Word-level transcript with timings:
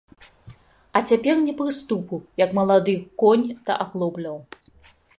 А 0.99 1.01
цяпер 1.11 1.35
ні 1.47 1.53
прыступу, 1.59 2.15
як 2.45 2.57
малады 2.61 2.97
конь 3.25 3.47
да 3.69 3.81
аглобляў. 3.87 4.37